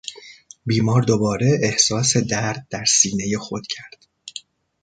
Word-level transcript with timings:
بیمار 0.65 1.01
دوباره 1.01 1.59
احساس 1.61 2.17
درد 2.17 2.67
در 2.69 2.85
سینهی 2.85 3.37
خود 3.37 3.67
کرد. 3.67 4.07